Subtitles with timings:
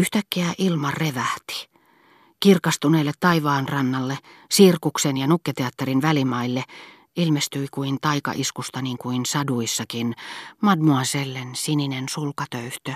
[0.00, 1.68] Yhtäkkiä ilma revähti.
[2.40, 4.18] Kirkastuneelle taivaan rannalle,
[4.50, 6.64] sirkuksen ja nukketeatterin välimaille
[7.16, 10.14] ilmestyi kuin taikaiskusta niin kuin saduissakin
[10.62, 12.92] mademoisellen sininen sulkatöyhtö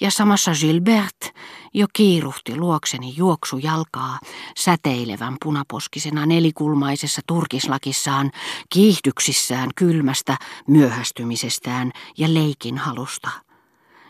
[0.00, 1.34] ja samassa Gilbert
[1.74, 4.18] jo kiiruhti luokseni juoksu jalkaa
[4.58, 8.30] säteilevän punaposkisena nelikulmaisessa turkislakissaan,
[8.72, 10.36] kiihdyksissään kylmästä
[10.68, 13.45] myöhästymisestään ja leikin halusta.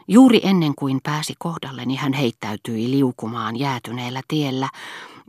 [0.09, 4.69] Juuri ennen kuin pääsi kohdalleni hän heittäytyi liukumaan jäätyneellä tiellä,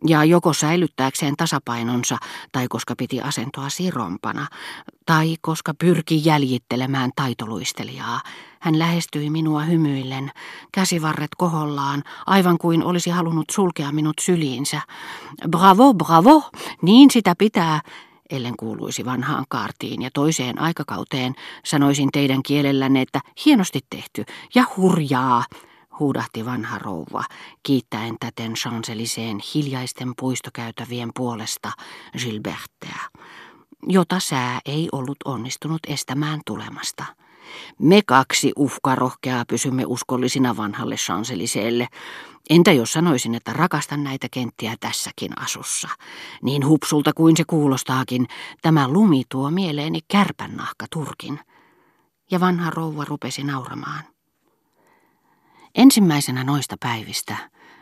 [0.07, 2.17] ja joko säilyttääkseen tasapainonsa,
[2.52, 4.47] tai koska piti asentoa sirompana,
[5.05, 8.21] tai koska pyrki jäljittelemään taitoluistelijaa.
[8.59, 10.31] Hän lähestyi minua hymyillen,
[10.71, 14.81] käsivarret kohollaan, aivan kuin olisi halunnut sulkea minut syliinsä.
[15.49, 16.44] Bravo, bravo,
[16.81, 17.81] niin sitä pitää,
[18.30, 25.44] ellen kuuluisi vanhaan kaartiin ja toiseen aikakauteen, sanoisin teidän kielellänne, että hienosti tehty ja hurjaa,
[26.00, 27.23] huudahti vanha rouva,
[27.63, 31.72] kiittäen täten Chanceliseen hiljaisten puistokäytävien puolesta
[32.17, 33.00] Gilbertteä,
[33.88, 37.06] jota sää ei ollut onnistunut estämään tulemasta.
[37.80, 41.88] Me kaksi uhkarohkeaa pysymme uskollisina vanhalle Chanceliseelle.
[42.50, 45.90] Entä jos sanoisin, että rakastan näitä kenttiä tässäkin asussa?
[46.44, 48.28] Niin hupsulta kuin se kuulostaakin,
[48.62, 51.40] tämä lumi tuo mieleeni kärpännahka turkin.
[52.31, 54.03] Ja vanha rouva rupesi nauramaan.
[55.75, 57.38] Ensimmäisenä noista päivistä,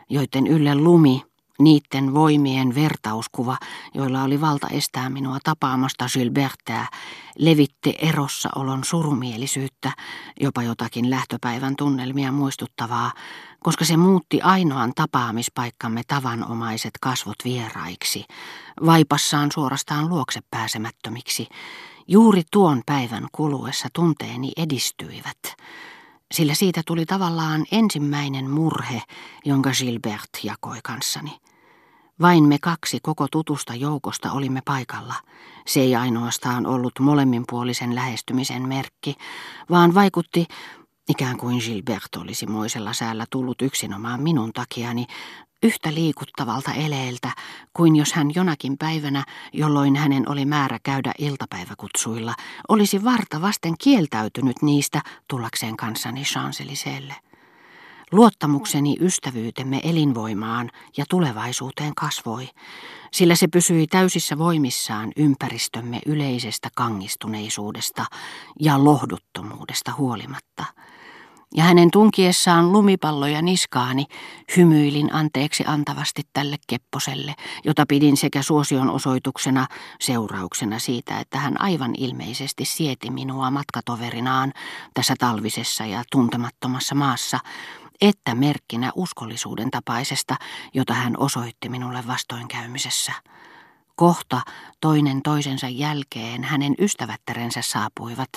[0.08, 1.22] joiden ylle lumi,
[1.58, 3.56] niiden voimien vertauskuva,
[3.94, 6.88] joilla oli valta estää minua tapaamasta Gilbertää,
[7.38, 9.92] levitti erossa olon surumielisyyttä,
[10.40, 13.12] jopa jotakin lähtöpäivän tunnelmia muistuttavaa,
[13.64, 18.24] koska se muutti ainoan tapaamispaikkamme tavanomaiset kasvot vieraiksi,
[18.86, 21.48] vaipassaan suorastaan luokse pääsemättömiksi.
[22.08, 25.56] Juuri tuon päivän kuluessa tunteeni edistyivät
[26.32, 29.02] sillä siitä tuli tavallaan ensimmäinen murhe,
[29.44, 31.30] jonka Gilbert jakoi kanssani.
[32.20, 35.14] Vain me kaksi koko tutusta joukosta olimme paikalla.
[35.66, 39.14] Se ei ainoastaan ollut molemminpuolisen lähestymisen merkki,
[39.70, 40.46] vaan vaikutti,
[41.08, 45.06] ikään kuin Gilbert olisi moisella säällä tullut yksinomaan minun takiani,
[45.62, 47.30] yhtä liikuttavalta eleeltä
[47.72, 52.34] kuin jos hän jonakin päivänä, jolloin hänen oli määrä käydä iltapäiväkutsuilla,
[52.68, 57.14] olisi varta vasten kieltäytynyt niistä tullakseen kanssani Chanceliselle.
[58.12, 62.48] Luottamukseni ystävyytemme elinvoimaan ja tulevaisuuteen kasvoi,
[63.12, 68.04] sillä se pysyi täysissä voimissaan ympäristömme yleisestä kangistuneisuudesta
[68.60, 70.64] ja lohduttomuudesta huolimatta–
[71.54, 74.06] ja hänen tunkiessaan lumipalloja niskaani
[74.56, 77.34] hymyilin anteeksi antavasti tälle kepposelle,
[77.64, 79.66] jota pidin sekä suosion osoituksena
[80.00, 84.52] seurauksena siitä, että hän aivan ilmeisesti sieti minua matkatoverinaan
[84.94, 87.38] tässä talvisessa ja tuntemattomassa maassa,
[88.00, 90.36] että merkkinä uskollisuuden tapaisesta,
[90.74, 93.12] jota hän osoitti minulle vastoinkäymisessä.
[93.96, 94.40] Kohta
[94.80, 98.30] toinen toisensa jälkeen hänen ystävättärensä saapuivat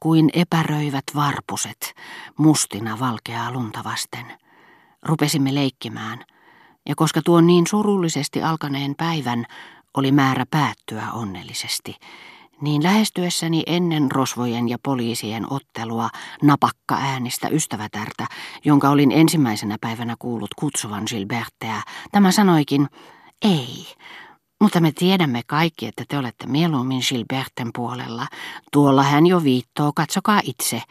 [0.00, 1.94] kuin epäröivät varpuset
[2.38, 4.38] mustina valkeaa lunta vasten.
[5.02, 6.24] Rupesimme leikkimään,
[6.88, 9.46] ja koska tuon niin surullisesti alkaneen päivän
[9.94, 11.96] oli määrä päättyä onnellisesti,
[12.60, 16.08] niin lähestyessäni ennen rosvojen ja poliisien ottelua
[16.42, 18.26] napakka äänistä ystävätärtä,
[18.64, 21.82] jonka olin ensimmäisenä päivänä kuullut kutsuvan Gilbertteä,
[22.12, 22.88] tämä sanoikin,
[23.42, 23.86] ei,
[24.60, 28.26] mutta me tiedämme kaikki, että te olette mieluummin Gilberten puolella.
[28.72, 30.82] Tuolla hän jo viittoo, katsokaa itse.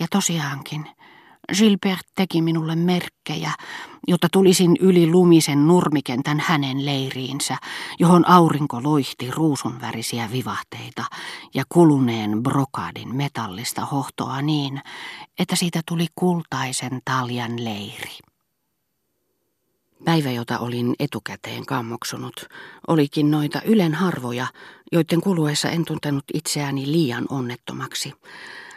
[0.00, 0.86] Ja tosiaankin,
[1.52, 3.52] Gilbert teki minulle merkkejä,
[4.08, 7.56] jotta tulisin yli lumisen nurmikentän hänen leiriinsä,
[7.98, 11.04] johon aurinko loihti ruusunvärisiä vivahteita
[11.54, 14.80] ja kuluneen brokadin metallista hohtoa niin,
[15.38, 18.18] että siitä tuli kultaisen taljan leiri.
[20.04, 22.48] Päivä, jota olin etukäteen kammoksunut,
[22.86, 24.46] olikin noita ylen harvoja,
[24.92, 28.12] joiden kuluessa en tuntenut itseäni liian onnettomaksi.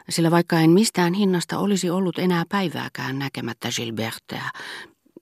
[0.09, 4.51] Sillä vaikka en mistään hinnasta olisi ollut enää päivääkään näkemättä Gilbertea,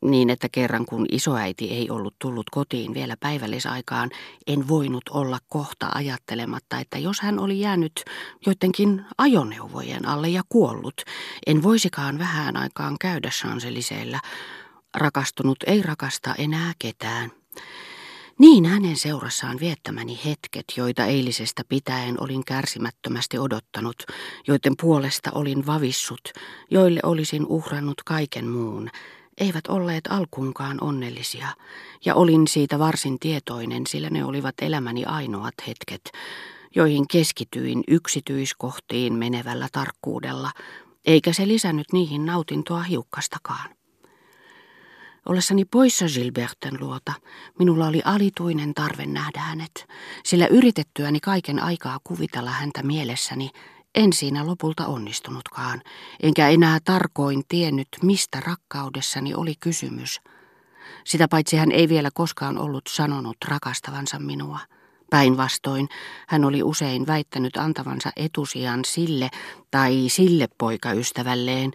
[0.02, 4.10] niin että kerran kun isoäiti ei ollut tullut kotiin vielä päivällisaikaan,
[4.48, 8.04] en voinut olla kohta ajattelematta, että jos hän oli jäänyt
[8.46, 11.02] joidenkin ajoneuvojen alle ja kuollut,
[11.48, 14.20] en voisikaan vähän aikaan käydä Chanceliseellä,
[14.98, 17.32] Rakastunut ei rakasta enää ketään.
[18.40, 23.96] Niin hänen seurassaan viettämäni hetket, joita eilisestä pitäen olin kärsimättömästi odottanut,
[24.48, 26.34] joiden puolesta olin vavissut,
[26.72, 28.90] joille olisin uhrannut kaiken muun,
[29.38, 31.48] eivät olleet alkuunkaan onnellisia,
[32.06, 36.12] ja olin siitä varsin tietoinen, sillä ne olivat elämäni ainoat hetket,
[36.76, 40.52] joihin keskityin yksityiskohtiin menevällä tarkkuudella,
[41.06, 43.85] eikä se lisännyt niihin nautintoa hiukkastakaan.
[45.26, 47.14] Ollessani poissa Gilberten luota,
[47.60, 49.88] minulla oli alituinen tarve nähdä hänet,
[50.24, 53.50] sillä yritettyäni kaiken aikaa kuvitella häntä mielessäni,
[53.96, 55.82] en siinä lopulta onnistunutkaan,
[56.24, 60.22] enkä enää tarkoin tiennyt, mistä rakkaudessani oli kysymys.
[61.06, 64.60] Sitä paitsi hän ei vielä koskaan ollut sanonut rakastavansa minua.
[65.10, 65.90] Päinvastoin
[66.28, 69.30] hän oli usein väittänyt antavansa etusijan sille
[69.72, 71.72] tai sille poikaystävälleen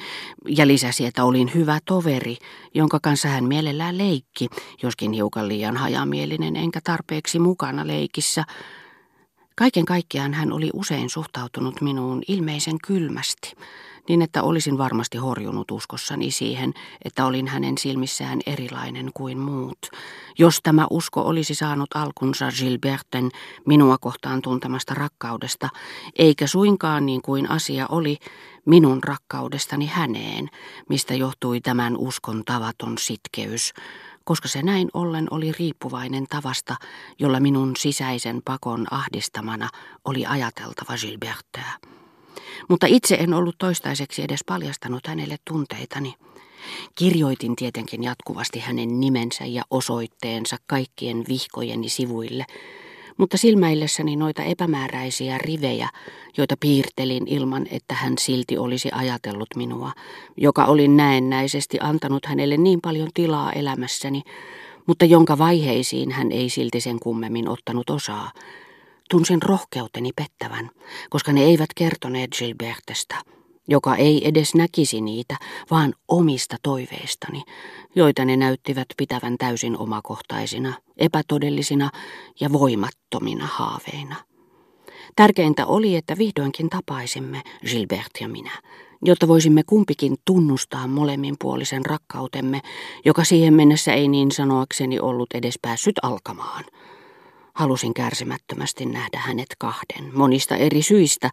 [0.49, 2.37] ja lisäsi, että olin hyvä toveri,
[2.75, 4.49] jonka kanssa hän mielellään leikki,
[4.83, 8.45] joskin hiukan liian hajamielinen enkä tarpeeksi mukana leikissä.
[9.57, 13.53] Kaiken kaikkiaan hän oli usein suhtautunut minuun ilmeisen kylmästi
[14.11, 16.75] niin että olisin varmasti horjunut uskossani siihen,
[17.05, 19.79] että olin hänen silmissään erilainen kuin muut.
[20.39, 23.31] Jos tämä usko olisi saanut alkunsa Gilberten
[23.67, 25.69] minua kohtaan tuntemasta rakkaudesta,
[26.19, 28.17] eikä suinkaan niin kuin asia oli
[28.65, 30.49] minun rakkaudestani häneen,
[30.89, 33.73] mistä johtui tämän uskon tavaton sitkeys,
[34.25, 36.77] koska se näin ollen oli riippuvainen tavasta,
[37.19, 39.69] jolla minun sisäisen pakon ahdistamana
[40.05, 42.00] oli ajateltava Gilbertää
[42.69, 46.15] mutta itse en ollut toistaiseksi edes paljastanut hänelle tunteitani.
[46.95, 52.45] Kirjoitin tietenkin jatkuvasti hänen nimensä ja osoitteensa kaikkien vihkojeni sivuille,
[53.17, 55.89] mutta silmäillessäni noita epämääräisiä rivejä,
[56.37, 59.93] joita piirtelin ilman, että hän silti olisi ajatellut minua,
[60.37, 64.23] joka olin näennäisesti antanut hänelle niin paljon tilaa elämässäni,
[64.87, 68.31] mutta jonka vaiheisiin hän ei silti sen kummemmin ottanut osaa,
[69.11, 70.71] Tunsin rohkeuteni pettävän,
[71.11, 73.15] koska ne eivät kertoneet Gilbertesta,
[73.69, 75.37] joka ei edes näkisi niitä,
[75.71, 77.43] vaan omista toiveistani,
[77.95, 81.91] joita ne näyttivät pitävän täysin omakohtaisina, epätodellisina
[82.41, 84.17] ja voimattomina haaveina.
[85.17, 88.53] Tärkeintä oli, että vihdoinkin tapaisimme, Gilbert ja minä,
[89.03, 92.61] jotta voisimme kumpikin tunnustaa molemminpuolisen rakkautemme,
[93.05, 96.65] joka siihen mennessä ei niin sanoakseni ollut edes päässyt alkamaan.
[97.55, 101.31] Halusin kärsimättömästi nähdä hänet kahden, monista eri syistä,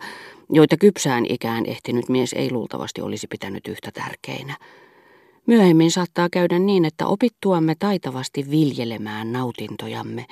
[0.49, 4.57] joita kypsään ikään ehtinyt mies ei luultavasti olisi pitänyt yhtä tärkeinä.
[5.45, 10.25] Myöhemmin saattaa käydä niin, että opittuamme taitavasti viljelemään nautintojamme,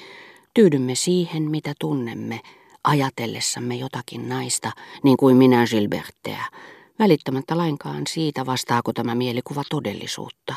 [0.53, 2.39] tyydymme siihen, mitä tunnemme,
[2.83, 4.71] ajatellessamme jotakin naista,
[5.03, 6.45] niin kuin minä Gilbertteä,
[6.99, 10.55] välittämättä lainkaan siitä, vastaako tämä mielikuva todellisuutta.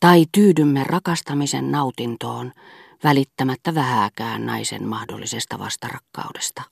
[0.00, 2.52] Tai tyydymme rakastamisen nautintoon,
[3.04, 6.62] välittämättä vähääkään naisen mahdollisesta vastarakkaudesta.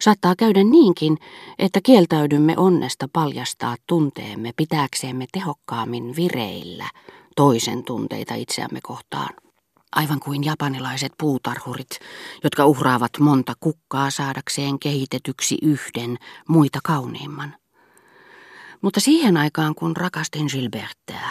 [0.00, 1.18] Saattaa käydä niinkin,
[1.58, 6.90] että kieltäydymme onnesta paljastaa tunteemme pitääksemme tehokkaammin vireillä
[7.36, 9.28] toisen tunteita itseämme kohtaan.
[9.92, 11.90] Aivan kuin japanilaiset puutarhurit,
[12.44, 16.16] jotka uhraavat monta kukkaa saadakseen kehitetyksi yhden
[16.48, 17.56] muita kauniimman.
[18.82, 21.30] Mutta siihen aikaan, kun rakastin Gilbertteä,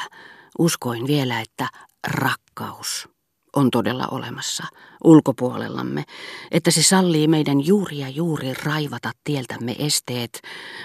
[0.59, 1.67] uskoin vielä, että
[2.07, 3.09] rakkaus
[3.55, 4.63] on todella olemassa
[5.03, 6.03] ulkopuolellamme,
[6.51, 10.41] että se sallii meidän juuri ja juuri raivata tieltämme esteet,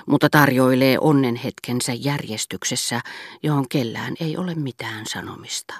[0.06, 3.00] mutta tarjoilee onnenhetkensä järjestyksessä,
[3.42, 5.74] johon kellään ei ole mitään sanomista.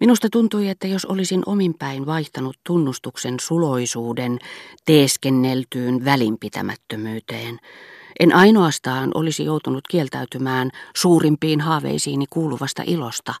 [0.00, 4.38] Minusta tuntui, että jos olisin ominpäin vaihtanut tunnustuksen suloisuuden
[4.84, 7.58] teeskenneltyyn välinpitämättömyyteen,
[8.20, 13.34] en ainoastaan olisi joutunut kieltäytymään suurimpiin haaveisiini kuuluvasta ilosta,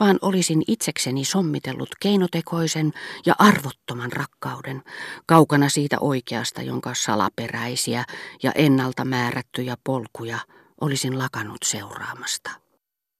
[0.00, 2.92] vaan olisin itsekseni sommitellut keinotekoisen
[3.26, 4.82] ja arvottoman rakkauden,
[5.26, 8.04] kaukana siitä oikeasta, jonka salaperäisiä
[8.42, 10.38] ja ennalta määrättyjä polkuja
[10.80, 12.59] olisin lakannut seuraamasta.